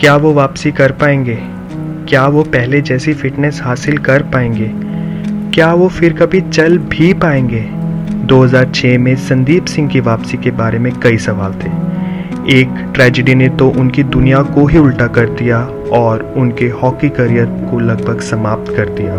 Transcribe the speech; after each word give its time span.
क्या 0.00 0.16
वो 0.16 0.32
वापसी 0.32 0.72
कर 0.72 0.92
पाएँगे? 0.92 1.38
क्या 2.08 2.26
वो 2.26 2.42
पहले 2.42 2.80
जैसी 2.80 3.12
फिटनेस 3.14 3.60
हासिल 3.62 3.98
कर 3.98 4.22
पाएँगे? 4.22 4.70
क्या 5.54 5.72
वो 5.74 5.88
फिर 5.88 6.12
कभी 6.12 6.40
चल 6.40 6.78
भी 6.78 7.12
पाएँगे? 7.14 7.64
2006 8.26 8.98
में 8.98 9.16
संदीप 9.16 9.64
सिंह 9.64 9.88
की 9.88 10.00
वापसी 10.00 10.36
के 10.36 10.50
बारे 10.50 10.78
में 10.78 10.92
कई 11.00 11.16
सवाल 11.16 11.52
थे। 11.52 11.70
एक 12.60 12.92
ट्रेजिडी 12.94 13.34
ने 13.34 13.48
तो 13.48 13.68
उनकी 13.68 14.02
दुनिया 14.02 14.42
को 14.42 14.66
ही 14.66 14.78
उल्टा 14.78 15.06
कर 15.06 15.28
दिया 15.28 15.60
और 15.92 16.34
उनके 16.36 16.68
हॉकी 16.68 17.08
करियर 17.08 17.46
को 17.70 17.78
लगभग 17.78 18.20
समाप्त 18.20 18.76
कर 18.76 18.88
दिया। 18.88 19.14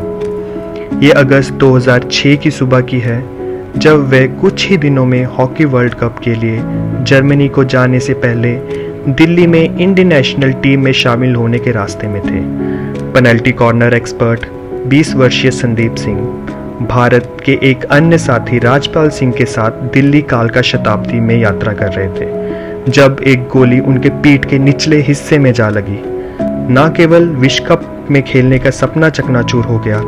ये 1.00 1.12
अगस्त 1.12 1.54
2006 1.54 2.38
की 2.38 2.52
सुबह 2.52 2.82
की 2.82 3.00
है, 3.00 3.22
जब 3.78 4.08
वे 4.08 4.28
कुछ 4.28 4.70
ही 4.70 4.78
दिनों 4.78 5.06
में 5.06 5.24
हॉकी 5.26 5.66
वर्ल्ड 5.66 5.94
कप 5.94 6.20
के 6.24 6.34
लिए 6.34 6.62
जर्मनी 7.04 7.48
को 7.48 7.64
जाने 7.64 8.00
से 8.00 8.14
पहले 8.14 8.56
दिल्ली 9.08 9.46
में 9.48 9.78
इंडियन 9.78 10.08
नेशनल 10.08 10.52
टीम 10.54 10.84
में 10.84 10.92
शामिल 10.92 11.36
होने 11.36 11.60
के 11.60 11.72
रास्ते 11.72 12.08
में 12.08 12.20
थे। 12.22 12.40
पेनल्टी 13.14 13.52
कॉर्नर 13.52 13.94
एक्सपर्ट 13.94 14.46
20 14.88 15.14
वर्षीय 15.16 15.52
संदीप 15.52 15.96
सिंह, 15.96 16.20
भारत 16.88 17.38
के 17.46 17.58
एक 17.64 17.84
अन्य 17.84 18.18
साथी 18.18 18.60
राजपाल 18.60 19.10
सिंह 19.10 19.32
के 19.32 19.46
साथ 19.46 19.72
दिल्ली 19.72 20.22
कालका 20.22 20.62
शताब्दी 20.62 21.20
में 21.20 21.36
यात्रा 21.40 21.74
कर 21.74 21.94
रहे 21.94 22.08
थे, 22.08 22.92
जब 22.92 23.22
एक 23.28 23.48
गोली 23.48 23.80
उनके 23.80 24.10
पीठ 24.10 24.46
के 24.46 24.60
निचले 24.60 25.02
हिस्से 25.02 25.38
में 25.38 25.52
जा 25.54 25.70
लगी। 25.70 26.00
न 26.74 26.94
केवल 26.98 27.30
विश्व 27.36 27.66
कप 27.66 28.08
में 28.12 28.24
खेलने 28.24 28.60
का 28.60 28.70
सपना 28.70 29.10
चकनाचूर 29.10 29.66
हो 29.66 29.80
गया, 29.80 30.02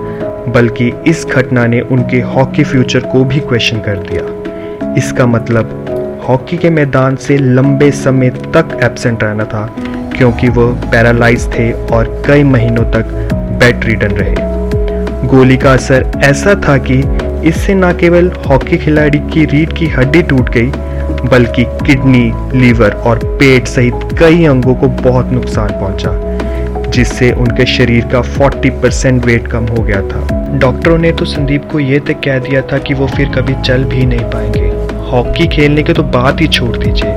बल्कि 0.52 0.92
इस 1.08 1.26
घटना 1.26 1.66
ने 1.68 1.82
उनके 1.82 2.20
हॉकी 2.20 2.64
फ्यूचर 2.64 3.00
को 3.00 3.24
भी 3.24 3.40
क्वेश्चन 3.40 3.80
कर 3.80 3.98
दिया। 3.98 4.94
इसका 4.96 5.26
मतलब 5.26 5.89
हॉकी 6.30 6.58
के 6.58 6.70
मैदान 6.70 7.16
से 7.16 7.38
लंबे 7.38 7.90
समय 7.92 8.30
तक 8.30 8.78
एबसेंट 8.84 9.24
रहना 9.24 9.44
था, 9.44 9.66
क्योंकि 10.18 10.50
वह 10.50 10.74
पैरालाइज 10.92 11.48
थे 11.54 11.72
और 11.72 12.24
कई 12.28 12.44
महीनों 12.44 12.84
तक 12.92 13.06
बेड 13.60 13.86
रिडन 13.86 14.12
रहे। 14.12 15.28
गोली 15.28 15.58
का 15.58 15.74
असर 15.74 16.06
ऐसा 16.24 16.54
था 16.68 16.78
कि 16.78 16.98
इससे 17.50 17.74
न 17.74 17.92
केवल 17.98 18.32
हॉकी 18.48 18.78
खिलाड़ी 18.78 19.20
की 19.34 19.46
रीढ़ 19.46 19.74
की 19.74 19.88
हड्डी 19.88 20.22
टूट 20.22 20.50
गई, 20.50 20.72
बल्कि 21.30 21.64
किडनी, 21.64 22.32
लीवर 22.60 22.92
और 22.92 23.24
पेट 23.40 23.68
सहित 23.68 24.18
कई 24.20 24.46
अंगों 24.46 24.76
को 24.76 24.88
बहुत 25.02 25.32
नुकसान 25.32 25.70
पहुँचा, 25.70 26.92
जिससे 26.92 27.32
उनके 27.32 27.66
शरीर 27.66 28.06
का 28.06 28.22
40 28.22 28.70
परसेंट 28.82 29.26
वेट 29.26 29.48
कम 29.48 29.66
हो 29.68 29.84
गया 29.84 30.02
था। 30.02 30.28
डॉक्टरों 30.58 30.98
ने 30.98 31.12
तो 31.12 31.26
संदीप 31.26 31.70
को 31.72 31.80
यह 31.80 32.00
तक 32.00 32.22
कह 32.26 32.40
दिया 32.40 32.62
था 32.62 32.78
कि 32.78 32.94
वो 32.94 33.08
फिर 33.08 33.30
कभी 33.30 33.62
चल 33.62 33.84
भी 33.84 34.06
नहीं 34.06 34.30
पाएँगे। 34.30 34.79
हॉकी 35.12 35.48
खेलने 35.48 35.84
की 35.84 35.94
तो 35.94 36.04
बात 36.14 36.42
ही 36.42 36.48
छोड़ 36.50 36.76
दीजिए। 36.78 37.14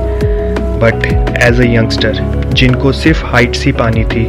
बट 0.79 1.05
एज 1.41 1.59
अ 1.61 1.65
यंगस्टर 1.65 2.19
जिनको 2.53 2.91
सिर्फ़ 2.91 3.25
हाइट 3.25 3.55
सी 3.55 3.71
पानी 3.71 4.03
थी, 4.05 4.25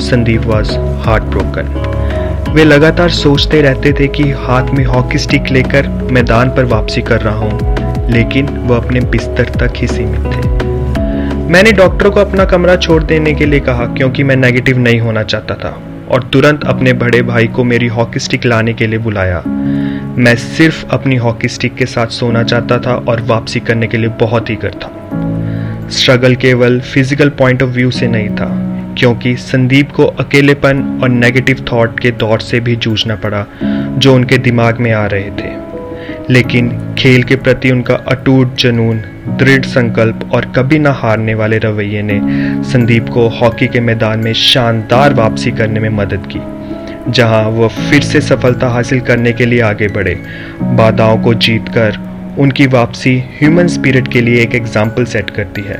संदीप 0.00 0.46
वॉज़ 0.46 0.70
हार्ट 1.04 1.24
ब्रोकन 1.24 2.52
वे 2.54 2.64
लगातार 2.64 3.10
सोचते 3.10 3.60
रहते 3.62 3.92
थे 3.92 4.06
कि 4.08 4.30
हाथ 4.38 4.70
में 4.74 4.84
हॉकी 4.84 5.18
स्टिक 5.18 5.50
लेकर 5.50 5.88
मैदान 6.12 6.48
पर 6.50 6.64
वापसी 6.66 7.02
कर 7.02 7.20
रहा 7.20 7.36
हूँ, 7.36 8.10
लेकिन 8.10 8.46
वह 8.46 8.76
अपने 8.76 9.00
बिस्तर 9.00 9.50
तक 9.56 9.76
ही 9.76 9.86
सीमित 9.86 10.24
थे। 10.26 11.48
मैंने 11.50 11.72
डॉक्टर 11.72 12.08
को 12.08 12.20
अपना 12.20 12.44
कमरा 12.44 12.76
छोड़ 12.76 13.02
देने 13.02 13.32
के 13.34 13.46
लिए 13.46 13.60
कहा, 13.60 13.86
क्योंकि 13.86 14.22
मैं 14.22 14.36
नेगेटिव 14.36 14.78
नहीं 14.78 15.00
होना 15.00 15.22
चाहता 15.22 15.54
था, 15.54 15.76
और 16.10 16.22
तुरंत 16.32 16.64
अपने 16.64 16.92
बड़े 16.94 17.22
भाई 17.22 17.46
को 17.46 17.64
मेरी 17.64 17.86
हॉकी 17.88 18.20
स्टिक 18.20 18.46
लाने 18.46 18.74
के 18.74 18.86
लिए 18.86 18.98
बुलाया। 18.98 19.42
मैं 20.20 20.34
सिर्फ़ 20.36 20.84
अपनी 20.92 21.16
हॉकी 21.16 21.48
स्टिक 21.48 21.74
के 21.74 21.86
साथ 21.86 22.06
सोना 22.06 22.42
चाहता 22.42 22.78
था 22.78 22.94
और 23.08 23.20
वापसी 23.22 23.60
करने 23.60 23.86
के 23.86 23.98
लिए 23.98 24.08
बहुत 24.20 24.50
ही 24.50 24.56
कर 24.56 24.74
था। 24.74 25.88
स्ट्रगल 25.88 26.34
केवल 26.34 26.78
फ़िज़िकल 26.80 27.28
पॉइंट 27.28 27.62
ऑफ़ 27.62 27.70
व्यू 27.70 27.90
से 27.90 28.08
नहीं 28.08 28.28
था, 28.28 28.48
क्योंकि 28.98 29.34
संदीप 29.36 29.92
को 29.92 30.04
अकेलेपन 30.04 31.00
और 31.02 31.08
नेगेटिव 31.08 31.64
थॉट 31.72 32.00
के 32.00 32.10
दौर 32.10 32.40
से 32.40 32.60
भी 32.60 32.76
जूझना 32.76 33.16
पड़ा, 33.16 33.44
जो 33.98 34.14
उनके 34.14 34.38
दिमाग 34.38 34.80
में 34.80 34.92
आ 34.92 35.06
रहे 35.06 35.30
थे। 35.30 35.58
लेकिन 36.30 36.94
खेल 36.98 37.22
के 37.22 37.36
प्रति 37.36 37.70
उनका 37.70 37.94
अटूट, 37.94 38.54
जनून, 38.54 39.02
दृढ़ 39.38 39.64
संकल्प 39.64 40.30
और 40.34 40.52
कभी 40.56 40.78
ना 40.78 40.92
हारने 40.92 41.34
वाले 41.34 41.58
रवैये 41.58 42.02
ने 42.02 42.20
संदीप 42.62 43.08
को 43.08 43.28
हॉकी 43.30 43.66
के 43.66 43.80
मैदान 43.80 44.18
में 44.18 44.32
शानदार 44.32 45.14
वापसी 45.14 45.50
करने 45.50 45.80
में 45.80 45.88
मदद 45.88 46.28
की। 46.32 46.40
जहाँ 47.10 47.42
वह 47.50 47.68
फिर 47.80 48.02
से 48.02 48.20
सफलता 48.20 48.68
हासिल 48.68 49.00
करने 49.00 49.32
के 49.32 49.46
लिए 49.46 49.60
आगे 49.62 49.88
बढ़े। 49.88 50.14
बाधाओं 50.76 51.18
को 51.18 51.34
जीतकर 51.36 51.98
उनकी 52.38 52.66
वापसी 52.68 53.16
ह्यूमन 53.32 53.66
स्पिरिट 53.68 54.08
के 54.08 54.20
लिए 54.20 54.42
एक 54.42 54.54
एग्ज़ाम्पल 54.54 55.04
सेट 55.06 55.30
करती 55.30 55.62
है। 55.62 55.78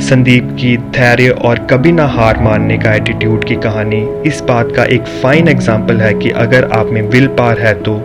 संदीप 0.00 0.48
की 0.60 0.76
धैर्य 0.92 1.30
और 1.30 1.58
कभी 1.70 1.92
ना 1.92 2.06
हार 2.08 2.38
मानने 2.42 2.78
का 2.78 2.94
एटीट्यूड 2.94 3.44
की 3.44 3.56
कहानी 3.58 4.00
इस 4.26 4.40
बात 4.42 4.72
का 4.76 4.84
एक 4.86 5.06
फाइन 5.22 5.48
एग्ज़ाम्पल 5.48 6.00
है 6.00 6.12
कि 6.14 6.30
अगर 6.38 6.70
आप 6.72 6.86
में 6.86 7.02
विल 7.02 7.26
पार 7.38 7.58
है 7.58 7.74
तो 7.82 8.00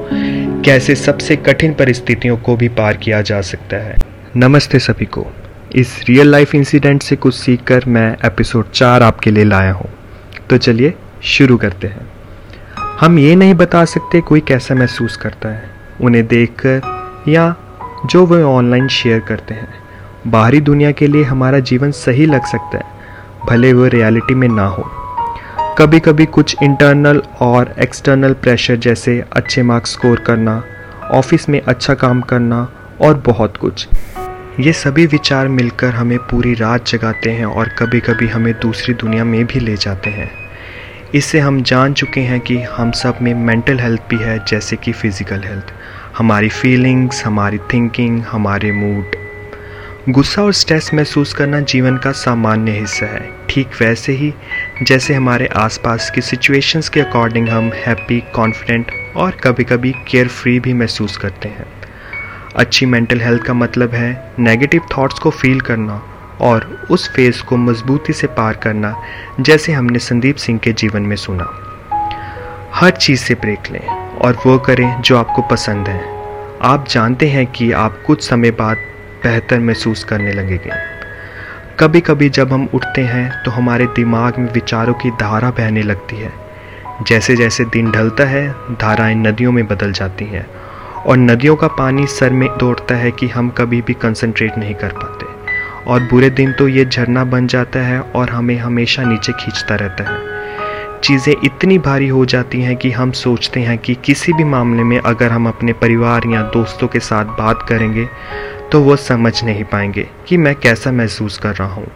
कैसे 0.66 0.96
सबसे 0.96 1.36
कठिन 1.36 1.74
परिस्थितियों 1.74 2.38
को 2.38 2.56
भी 2.56 2.68
पार 2.72 2.98
किया 2.98 3.22
जा 3.22 3.42
सकता 3.44 3.78
है। 3.78 3.96
नमस्ते 4.38 4.80
सभी 4.80 5.06
को। 5.08 5.26
इस 5.76 6.00
रियल 6.10 6.32
लाइफ 6.32 6.56
इंसिडेंट 6.56 7.04
से 7.04 7.16
कुछ 7.16 7.36
सीखकर 7.36 7.86
मैं 7.88 8.12
एपिसोड 8.26 8.72
चार 8.72 9.04
आपके 9.04 9.32
लिए 9.32 9.44
लाया 9.44 9.72
हूँ। 9.72 9.90
तो 10.50 10.58
चलिए 10.58 10.94
शुरू 11.26 11.58
करते 11.58 11.88
हैं। 11.88 12.08
हम 13.00 13.18
ये 13.20 13.36
नहीं 13.36 13.54
बता 13.54 13.84
सकते 13.86 14.20
कोई 14.22 14.40
कैसा 14.40 14.76
महसूस 14.76 15.16
करता 15.18 15.50
है। 15.50 15.70
उन्हें 16.02 16.26
देखकर 16.28 16.82
या 17.28 17.56
जो 18.06 18.26
वे 18.26 18.42
ऑनलाइन 18.44 18.88
शेयर 18.88 19.20
करते 19.20 19.54
हैं। 19.54 19.68
बाहरी 20.28 20.62
दुनिया 20.62 20.92
के 20.92 21.08
लिए 21.08 21.24
हमारा 21.24 21.60
जीवन 21.60 21.92
सही 21.92 22.26
लग 22.26 22.46
सकता 22.46 22.78
है, 22.78 22.84
भले 23.50 23.74
वो 23.74 23.88
रियलिटी 23.88 24.36
में 24.36 24.48
ना 24.48 24.68
हो। 24.68 24.84
कभी 25.78 26.00
कभी 26.00 26.26
कुछ 26.26 26.56
इंटरनल 26.64 27.22
और 27.42 27.74
एक्सटर्नल 27.80 28.34
प्रेशर 28.34 28.76
जैसे 28.76 29.24
अच्छे 29.34 29.64
मार्क्स 29.64 29.94
स्कोर 29.94 30.20
करना 30.20 30.64
ऑफ़िस 31.12 31.50
में 31.50 31.62
अच्छा 31.62 31.94
काम 31.94 32.22
करना 32.22 32.68
और 33.02 33.18
बहुत 33.18 33.58
कुछ। 33.58 33.88
ये 34.60 34.74
सभी 34.74 35.06
विचार 35.06 35.48
मिलकर 35.48 35.94
हमें 35.94 36.18
पूरी 36.22 36.54
रात 36.54 36.88
जगाते 36.88 37.32
हैं 37.32 37.46
और 37.46 37.70
कभी 37.80 38.00
कभी 38.00 38.28
हमें 38.28 38.54
दूसरी 38.54 38.94
दुनिया 38.94 39.24
में 39.24 39.46
भी 39.46 39.60
ले 39.60 39.76
जाते 39.76 40.10
हैं। 40.10 40.45
इससे 41.16 41.40
हम 41.40 41.62
जान 41.64 41.94
चुके 41.94 42.22
हैं 42.22 42.40
कि 42.40 42.58
हम 42.62 42.92
सब 42.92 43.18
में 43.22 43.34
मेंटल 43.34 43.80
हेल्थ 43.80 44.02
भी 44.10 44.16
है, 44.16 44.38
जैसे 44.46 44.76
कि 44.76 44.92
फ़िज़िकल 44.92 45.44
हेल्थ 45.44 45.72
हमारी 46.18 46.50
फीलिंग्स 46.50 47.24
हमारी 47.26 47.58
थिंकिंग 47.74 48.20
हमारे 48.22 48.72
मूड 48.72 49.16
गुस्सा 50.10 50.42
और 50.44 50.54
स्ट्रेस 50.54 50.90
महसूस 50.94 51.34
करना 51.34 51.60
जीवन 51.62 51.98
का 51.98 52.12
सामान्य 52.12 52.72
हिस्सा 52.72 53.06
है। 53.06 53.30
ठीक 53.50 53.82
वैसे 53.82 54.14
ही, 54.14 54.34
जैसे 54.84 55.14
हमारे 55.14 55.48
आसपास 55.58 56.10
की 56.16 56.22
सिचुएशंस 56.22 56.90
के 56.90 57.02
अकॉर्डिंग 57.02 57.48
हम 57.50 57.72
हैप्पी 57.76 58.20
कॉन्फिडेंट 58.36 58.92
और 59.16 59.38
कभी 59.44 59.64
कभी 59.64 59.94
केयर 60.08 60.28
फ्री 60.28 60.60
भी 60.60 60.74
महसूस 60.74 61.18
करते 61.18 61.50
हैं। 61.50 61.66
अच्छी 62.56 62.86
मेंटल 62.86 63.22
हेल्थ 63.22 63.44
का 63.44 63.54
मतलब 63.54 63.94
है 63.94 64.34
नेगेटिव 64.40 64.82
थॉट्स 64.98 65.20
को 65.20 65.30
फील 65.32 65.62
करना 65.62 66.02
और 66.42 66.88
उस 66.92 67.16
फ़ेज़ 67.16 67.44
को 67.44 67.58
मजबूती 67.58 68.14
से 68.14 68.28
पार 68.28 68.54
करना 68.54 69.02
जैसे 69.40 69.72
हमने 69.72 70.00
संदीप 70.00 70.36
सिंह 70.36 70.60
के 70.60 70.74
जीवन 70.74 71.02
में 71.02 71.16
सुना। 71.16 71.62
हर 72.74 72.92
चीज़ 72.92 73.20
से 73.20 73.34
ब्रेक 73.34 73.72
लें 73.72 73.88
और 74.18 74.38
वो 74.46 74.58
करें 74.58 75.02
जो 75.02 75.18
आपको 75.18 75.42
पसंद 75.42 75.88
है। 75.88 76.02
आप 76.62 76.88
जानते 76.88 77.28
हैं 77.28 77.46
कि 77.48 77.72
आप 77.72 78.04
कुछ 78.08 78.30
समय 78.30 78.52
बाद 78.52 78.78
बेहतर 79.24 79.60
महसूस 79.60 80.04
करने 80.04 80.34
लगेंगे। 80.34 80.96
कभी 81.80 82.02
कभी 82.02 82.30
जब 82.30 82.54
हम 82.54 82.70
उठते 82.74 83.02
हैं 83.02 83.44
तो 83.44 83.52
हमारे 83.52 83.86
दिमाग 83.86 84.38
में 84.38 84.54
विचारों 84.54 84.94
की 84.94 85.12
धारा 85.12 85.50
बहने 85.50 85.84
लगती 85.84 86.16
है। 86.16 86.34
जैसे 87.08 87.36
जैसे 87.36 87.66
दिन 87.66 87.92
ढलता 87.92 88.24
है, 88.24 88.56
धाराएँ 88.72 89.16
नदियों 89.16 89.52
में 89.52 89.68
बदल 89.68 89.92
जाती 89.92 90.26
हैं। 90.26 90.48
और 91.06 91.18
नदियों 91.18 91.56
का 91.56 91.68
पानी 91.68 92.08
सर 92.08 92.30
में 92.30 92.50
दौड़ता 92.58 92.96
है 92.96 93.12
कि 93.12 93.28
हम 93.28 93.50
कभी 93.50 93.82
भी 93.82 93.94
कंसंट्रेट 93.94 94.58
नहीं 94.58 94.76
कर 94.76 94.88
पाते। 94.88 95.25
और 95.88 96.04
बुरे 96.04 96.30
दिन 96.30 96.52
तो 96.54 96.68
ये 96.68 96.86
झरना 96.86 97.24
बन 97.26 97.48
जाता 97.48 97.80
है 97.80 98.00
और 98.02 98.30
हमें 98.30 98.58
हमेशा 98.58 99.04
नीचे 99.04 99.34
खींचता 99.34 99.76
रहता 99.76 100.04
है। 100.04 101.00
चीज़ें 101.02 101.34
इतनी 101.36 101.78
भारी 101.80 102.08
हो 102.08 102.26
जाती 102.26 102.62
हैं 102.62 102.76
कि 102.76 102.92
हम 102.92 103.12
सोचते 103.14 103.60
हैं 103.60 103.78
कि 103.78 103.96
किसी 103.96 104.34
भी 104.34 104.44
मामले 104.44 104.84
में 104.84 104.98
अगर 105.00 105.32
हम 105.32 105.48
अपने 105.48 105.74
परिवार 105.74 106.28
या 106.28 106.42
दोस्तों 106.54 106.88
के 106.88 107.00
साथ 107.02 107.38
बात 107.38 107.66
करेंगे 107.70 108.08
तो 108.72 108.82
वो 108.82 108.96
समझ 108.96 109.44
नहीं 109.44 109.64
पाएँगे 109.64 110.08
कि 110.28 110.38
मैं 110.38 110.56
कैसा 110.56 110.92
महसूस 110.92 111.38
कर 111.38 111.56
रहा 111.56 111.74
हूँ। 111.74 111.88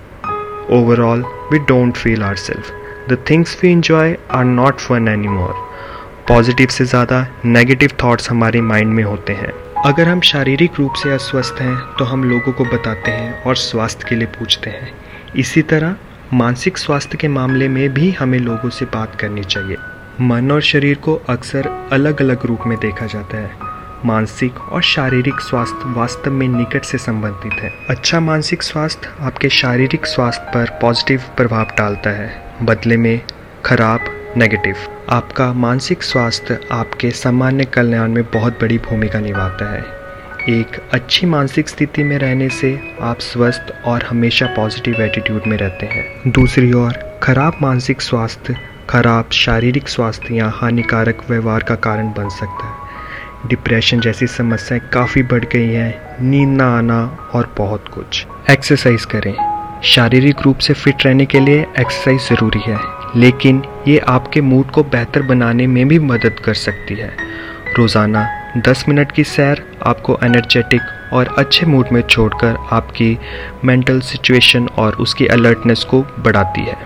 Overall 0.71 1.23
we 1.51 1.59
don't 1.59 1.97
feel 1.97 2.23
our 2.23 2.35
self 2.37 2.71
the 3.09 3.17
things 3.29 3.57
we 3.63 3.71
enjoy 3.71 4.15
are 4.31 4.43
not 4.45 4.79
fun 4.79 5.07
any 5.07 5.27
more 5.27 5.53
positive 6.27 6.67
से 6.67 6.85
ज़्यादा 6.85 7.25
नेगेटिव 7.45 7.91
थाट्स 8.03 8.29
हमारे 8.29 8.61
माइंड 8.61 8.93
में 8.93 9.03
होते 9.03 9.33
हैं। 9.33 9.51
अगर 9.85 10.07
हम 10.07 10.21
शारीरिक 10.21 10.71
रूप 10.79 10.93
से 10.93 11.11
अस्वस्थ 11.11 11.61
हैं 11.61 11.75
तो 11.99 12.05
हम 12.05 12.23
लोगों 12.23 12.51
को 12.53 12.65
बताते 12.65 13.11
हैं 13.11 13.43
और 13.43 13.55
स्वास्थ्य 13.55 14.05
के 14.09 14.15
लिए 14.15 14.27
पूछते 14.27 14.69
हैं। 14.69 14.91
इसी 15.35 15.61
तरह, 15.61 15.95
मानसिक 16.33 16.77
स्वास्थ्य 16.77 17.17
के 17.17 17.27
मामले 17.27 17.67
में 17.67 17.93
भी 17.93 18.11
हमें 18.11 18.39
लोगों 18.39 18.69
से 18.69 18.85
बात 18.85 19.15
करनी 19.15 19.43
चाहिए। 19.43 19.77
मन 20.21 20.51
और 20.51 20.61
शरीर 20.61 20.97
को 20.97 21.15
अक्सर 21.29 21.89
अलग 21.91 22.21
अलग 22.21 22.45
रूप 22.45 22.59
में 22.67 22.77
देखा 22.79 23.05
जाता 23.05 23.37
है। 23.37 23.51
मानसिक 24.05 24.59
और 24.59 24.81
शारीरिक 24.81 25.39
स्वास्थ्य 25.39 25.93
वास्तव 25.93 26.31
में 26.31 26.47
निकट 26.47 26.83
से 26.83 26.97
संबंधित 26.97 27.53
है। 27.53 27.71
अच्छा 27.89 28.19
मानसिक 28.19 28.63
स्वास्थ्य 28.63 29.09
आपके 29.19 29.49
शारीरिक 29.49 30.05
स्वास्थ्य 30.05 30.51
पर 30.53 30.79
पॉजिटिव 30.81 31.21
प्रभाव 31.37 31.65
डालता 31.77 32.09
है। 32.09 32.55
बदले 32.63 32.97
में, 32.97 33.21
खराब 33.65 34.15
नेगेटिव 34.37 34.75
आपका 35.09 35.53
मानसिक 35.53 36.03
स्वास्थ्य 36.03 36.59
आपके 36.71 37.11
सामान्य 37.11 37.65
कल्याण 37.65 38.11
में 38.11 38.23
बहुत 38.23 38.53
बड़ी 38.61 38.77
भूमिका 38.77 39.19
निभाता 39.19 39.73
है। 39.73 39.85
एक 40.59 40.77
अच्छी 40.93 41.25
मानसिक 41.25 41.69
स्थिति 41.69 42.03
में 42.03 42.17
रहने 42.17 42.49
से 42.49 42.79
आप 43.01 43.19
स्वस्थ 43.19 43.73
और 43.85 44.03
हमेशा 44.03 44.45
पॉजिटिव 44.45 45.01
एटीट्यूड 45.01 45.41
में 45.47 45.57
रहते 45.57 45.85
हैं। 45.85 46.31
दूसरी 46.31 46.73
ओर, 46.73 47.19
खराब 47.23 47.57
मानसिक 47.61 48.01
स्वास्थ्य, 48.01 48.55
खराब 48.89 49.29
शारीरिक 49.31 49.89
स्वास्थ्य 49.89 50.35
या 50.35 50.51
हानिकारक 50.55 51.21
व्यवहार 51.29 51.63
का 51.63 51.75
कारण 51.75 52.07
बन 52.07 52.29
सकता 52.29 52.67
है। 52.67 52.73
डिप्रेशन 53.47 53.99
जैसी 53.99 54.27
समस्याएँ 54.27 54.81
काफ़ी 54.93 55.23
बढ़ 55.23 55.45
गई 55.45 55.73
हैं, 55.73 56.15
नींद 56.21 56.49
ना 56.49 56.77
आना 56.77 57.29
और 57.33 57.53
बहुत 57.57 57.87
कुछ। 57.87 58.27
एक्सरसाइज 58.51 59.05
करें। 59.05 59.33
शारीरिक 59.83 60.35
रूप 60.45 60.57
से 60.57 60.73
फिट 60.73 61.05
रहने 61.05 61.25
के 61.25 61.39
लिए 61.39 61.65
एक्सरसाइज 61.79 62.29
ज़रूरी 62.29 62.61
है। 62.71 62.98
लेकिन 63.15 63.61
ये 63.87 63.97
आपके 64.07 64.41
मूड 64.41 64.71
को 64.71 64.83
बेहतर 64.85 65.21
बनाने 65.21 65.67
में 65.67 65.87
भी 65.87 65.99
मदद 65.99 66.39
कर 66.45 66.53
सकती 66.55 66.95
है। 66.95 67.11
रोज़ाना 67.77 68.27
10 68.57 68.83
मिनट 68.89 69.11
की 69.11 69.23
सैर 69.23 69.63
आपको 69.87 70.17
एनर्जेटिक 70.23 71.13
और 71.13 71.33
अच्छे 71.37 71.65
मूड 71.65 71.91
में 71.91 72.01
छोड़कर 72.01 72.57
आपकी 72.71 73.17
मेंटल 73.65 73.99
सिचुएशन 74.01 74.67
और 74.77 74.95
उसकी 74.95 75.27
अलर्टनेस 75.27 75.83
को 75.83 76.01
बढ़ाती 76.19 76.61
है। 76.61 76.77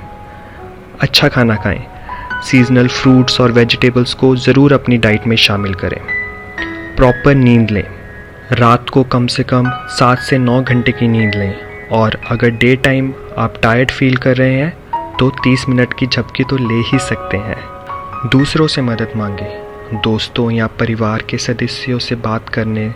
अच्छा 1.01 1.27
खाना 1.27 1.55
खाएँ। 1.55 1.85
सीजनल 2.43 2.87
फ्रूट्स 2.87 3.41
और 3.41 3.51
वेजिटेबल्स 3.51 4.13
को 4.13 4.35
ज़रूर 4.35 4.73
अपनी 4.73 4.97
डाइट 4.97 5.27
में 5.27 5.35
शामिल 5.37 5.73
करें। 5.73 5.99
प्रॉपर 6.95 7.35
नींद 7.35 7.71
लें। 7.71 7.83
रात 8.51 8.89
को 8.89 9.03
कम 9.03 9.27
से 9.27 9.43
कम 9.43 9.69
सात 9.89 10.19
से 10.19 10.37
नौ 10.37 10.61
घंटे 10.61 10.91
की 10.91 11.07
नींद 11.07 11.35
लें 11.35 11.53
और 11.91 12.19
अगर 12.31 12.49
डे 12.49 12.75
टाइम 12.75 13.13
आप 13.37 13.59
टायर्ड 13.63 13.91
फील 13.91 14.15
कर 14.17 14.35
रहे 14.37 14.53
हैं 14.53 14.73
तो 15.19 15.29
30 15.43 15.69
मिनट 15.69 15.93
की 15.93 16.07
झपकी 16.07 16.43
तो 16.43 16.57
ले 16.57 16.79
ही 16.79 16.99
सकते 16.99 17.37
हैं। 17.37 17.63
दूसरों 18.29 18.67
से 18.67 18.81
मदद 18.81 19.13
मांगें, 19.15 19.73
दोस्तों 20.01 20.51
या 20.51 20.67
परिवार 20.67 21.21
के 21.21 21.37
सदस्यों 21.37 21.99
से 21.99 22.15
बात 22.15 22.49
करने 22.49 22.93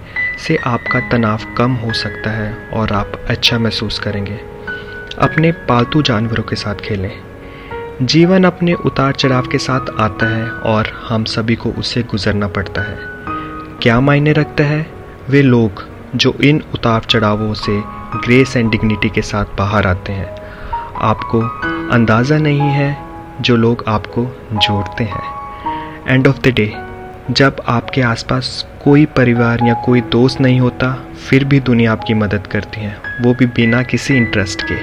से 0.47 0.55
आपका 0.55 0.99
तनाव 0.99 1.39
कम 1.57 1.71
हो 1.71 1.93
सकता 1.93 2.29
है 2.29 2.69
और 2.73 2.91
आप 2.91 3.11
अच्छा 3.27 3.59
महसूस 3.59 3.99
करेंगे। 3.99 4.39
अपने 5.19 5.51
पालतू 5.51 6.01
जानवरों 6.01 6.43
के 6.43 6.55
साथ 6.55 6.75
खेलें। 6.75 7.11
जीवन 8.01 8.43
अपने 8.43 8.73
उतार 8.73 9.11
चढ़ाव 9.11 9.47
के 9.47 9.57
साथ 9.57 9.99
आता 9.99 10.25
है 10.25 10.51
और 10.51 11.05
हम 11.09 11.23
सभी 11.23 11.55
को 11.55 11.69
उससे 11.69 12.03
गुजरना 12.03 12.47
पड़ता 12.47 12.81
है। 12.81 12.97
क्या 13.81 13.99
मायने 13.99 14.33
रखता 14.33 14.63
है? 14.63 14.87
वे 15.29 15.41
लोग 15.41 15.83
जो 16.15 16.33
इन 16.43 16.63
उतार 16.73 17.01
चढ़ावों 17.01 17.53
से 17.53 17.81
ग्रेस 18.15 18.57
एंड 18.57 18.71
डिग्निटी 18.71 19.09
के 19.09 19.21
साथ 19.21 19.45
बाहर 19.57 19.87
आते 19.87 20.13
हैं। 20.13 20.35
आपको 20.95 21.41
अंदाज़ा 21.92 22.38
नहीं 22.38 22.60
है 22.60 22.98
जो 23.42 23.56
लोग 23.56 23.84
आपको 23.88 24.24
जोड़ते 24.54 25.04
हैं। 25.04 25.24
एंड 26.07 26.28
ऑफ़ 26.28 26.39
द 26.42 26.48
डे 26.48 26.72
जब 27.31 27.62
आपके 27.68 28.01
आसपास 28.01 28.68
कोई 28.84 29.06
परिवार 29.06 29.63
या 29.63 29.74
कोई 29.86 30.01
दोस्त 30.01 30.42
नहीं 30.42 30.60
होता, 30.60 30.92
फिर 31.30 31.44
भी 31.44 31.60
दुनिया 31.60 31.92
आपकी 31.92 32.13
मदद 32.13 32.48
करती 32.48 32.81
है। 32.81 32.95
वो 33.22 33.34
भी 33.34 33.45
बिना 33.45 33.81
किसी 33.84 34.16
इंटरेस्ट 34.16 34.62
के। 34.72 34.75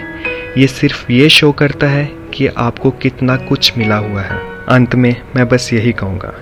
ये 0.60 0.66
सिर्फ़ 0.66 1.12
ये 1.12 1.28
शो 1.28 1.50
करता 1.52 1.86
है 1.86 2.04
कि 2.34 2.46
आपको 2.46 2.90
कितना 2.90 3.36
कुछ 3.38 3.72
मिला 3.78 3.96
हुआ 3.96 4.22
है। 4.22 4.38
अंत 4.68 4.94
में 4.94 5.14
मैं 5.36 5.48
बस 5.48 5.72
यही 5.72 5.92
कहूँगा। 5.92 6.32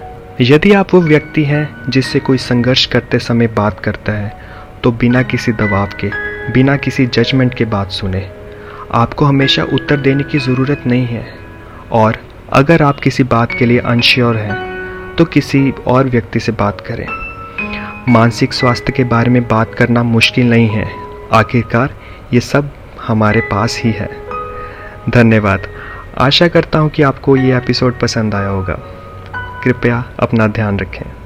यदि 0.40 0.72
आप 0.72 0.94
वो 0.94 1.00
व्यक्ति 1.00 1.44
हैं 1.44 1.68
जिससे 1.88 2.18
कोई 2.18 2.38
संघर्ष 2.38 2.86
करते 2.86 3.18
समय 3.18 3.46
बात 3.46 3.80
करता 3.80 4.12
है 4.12 4.32
तो 4.84 4.92
बिना 4.92 5.22
किसी 5.22 5.52
दबाव 5.52 5.88
के, 6.00 6.10
बिना 6.52 6.76
किसी 6.76 7.06
जजमेंट 7.06 7.54
के 7.54 7.64
बात 7.64 7.90
सुने। 7.90 8.28
आपको 8.94 9.24
हमेशा 9.24 9.64
उत्तर 9.64 9.96
देने 9.96 10.22
की 10.22 10.38
ज़रूरत 10.38 10.82
नहीं 10.86 11.06
है। 11.06 11.24
और 11.92 12.16
अगर 12.52 12.82
आप 12.82 13.00
किसी 13.00 13.22
बात 13.24 13.52
के 13.52 13.66
लिए 13.66 13.78
अनश्योर 13.78 14.36
हैं 14.36 15.14
तो 15.16 15.24
किसी 15.24 15.70
और 15.86 16.08
व्यक्ति 16.08 16.40
से 16.40 16.52
बात 16.52 16.80
करें। 16.80 17.06
मानसिक 18.08 18.52
स्वास्थ्य 18.52 18.92
के 18.92 19.04
बारे 19.04 19.30
में 19.30 19.48
बात 19.48 19.74
करना 19.74 20.02
मुश्किल 20.02 20.50
नहीं 20.50 20.68
है। 20.68 20.90
आखिरकार, 21.32 21.94
ये 22.34 22.40
सब 22.40 22.70
हमारे 23.06 23.40
पास 23.40 23.80
ही 23.84 23.92
है। 23.92 24.10
धन्यवाद। 25.10 25.66
आशा 26.18 26.48
करता 26.48 26.78
हूँ 26.78 26.90
कि 26.90 27.02
आपको 27.02 27.36
ये 27.36 27.56
एपिसोड 27.56 28.00
पसंद 28.00 28.34
आया 28.34 28.48
होगा। 28.48 28.78
कृपया 29.64 30.04
अपना 30.20 30.46
ध्यान 30.46 30.78
रखें। 30.78 31.21